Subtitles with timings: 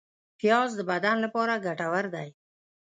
[0.39, 2.27] پیاز د بدن لپاره ګټور دی